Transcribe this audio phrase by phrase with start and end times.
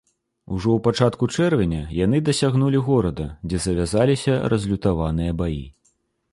[0.53, 5.65] Ужо ў пачатку чэрвеня яны дасягнулі горада, дзе завязаліся разлютаваныя баі.